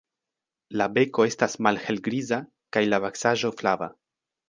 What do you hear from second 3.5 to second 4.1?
flava.